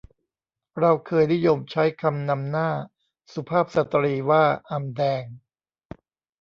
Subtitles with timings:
[0.79, 2.69] เราเคยนิยมใช้คำนำหน้า
[3.33, 5.23] สุภาพสตรีว่าอำแดง